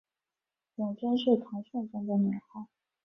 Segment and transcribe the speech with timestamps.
[0.77, 2.65] 永贞是唐顺宗的年号。